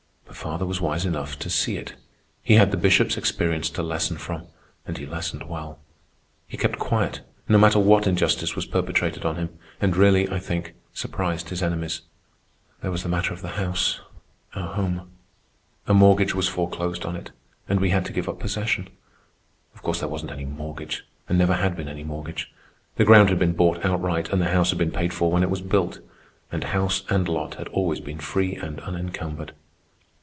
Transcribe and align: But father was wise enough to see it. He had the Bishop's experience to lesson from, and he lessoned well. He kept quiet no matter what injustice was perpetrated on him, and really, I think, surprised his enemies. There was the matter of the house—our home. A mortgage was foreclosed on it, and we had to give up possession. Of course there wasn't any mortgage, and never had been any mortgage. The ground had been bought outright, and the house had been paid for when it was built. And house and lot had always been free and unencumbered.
But 0.41 0.47
father 0.51 0.65
was 0.65 0.81
wise 0.81 1.05
enough 1.05 1.37
to 1.39 1.49
see 1.51 1.77
it. 1.77 1.93
He 2.41 2.55
had 2.55 2.71
the 2.71 2.77
Bishop's 2.77 3.15
experience 3.17 3.69
to 3.71 3.83
lesson 3.83 4.17
from, 4.17 4.47
and 4.87 4.97
he 4.97 5.05
lessoned 5.05 5.47
well. 5.47 5.77
He 6.47 6.57
kept 6.57 6.79
quiet 6.79 7.21
no 7.49 7.59
matter 7.59 7.77
what 7.77 8.07
injustice 8.07 8.55
was 8.55 8.65
perpetrated 8.65 9.23
on 9.25 9.35
him, 9.35 9.49
and 9.81 9.95
really, 9.95 10.27
I 10.29 10.39
think, 10.39 10.73
surprised 10.93 11.49
his 11.49 11.61
enemies. 11.61 12.01
There 12.81 12.89
was 12.89 13.03
the 13.03 13.09
matter 13.09 13.33
of 13.35 13.41
the 13.43 13.49
house—our 13.49 14.73
home. 14.73 15.11
A 15.85 15.93
mortgage 15.93 16.33
was 16.33 16.47
foreclosed 16.49 17.05
on 17.05 17.15
it, 17.15 17.31
and 17.69 17.79
we 17.81 17.89
had 17.91 18.05
to 18.05 18.13
give 18.13 18.27
up 18.29 18.39
possession. 18.39 18.87
Of 19.75 19.83
course 19.83 19.99
there 19.99 20.09
wasn't 20.09 20.31
any 20.31 20.45
mortgage, 20.45 21.05
and 21.29 21.37
never 21.37 21.53
had 21.53 21.75
been 21.75 21.89
any 21.89 22.03
mortgage. 22.05 22.51
The 22.95 23.05
ground 23.05 23.29
had 23.29 23.37
been 23.37 23.53
bought 23.53 23.83
outright, 23.85 24.29
and 24.31 24.41
the 24.41 24.49
house 24.49 24.69
had 24.71 24.79
been 24.79 24.91
paid 24.91 25.13
for 25.13 25.29
when 25.29 25.43
it 25.43 25.51
was 25.51 25.61
built. 25.61 25.99
And 26.51 26.63
house 26.63 27.03
and 27.09 27.27
lot 27.27 27.55
had 27.55 27.67
always 27.67 27.99
been 27.99 28.19
free 28.19 28.55
and 28.55 28.79
unencumbered. 28.79 29.53